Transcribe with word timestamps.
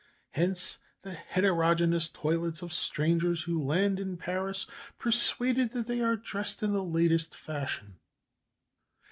Hence 0.31 0.79
the 1.03 1.11
heterogeneous 1.13 2.09
toilets 2.09 2.63
of 2.63 2.73
strangers 2.73 3.43
who 3.43 3.61
land 3.61 3.99
in 3.99 4.17
Paris, 4.17 4.65
persuaded 4.97 5.73
that 5.73 5.85
they 5.85 6.01
are 6.01 6.15
dressed 6.15 6.63
in 6.63 6.73
the 6.73 6.83
latest 6.83 7.35
fashion." 7.35 7.99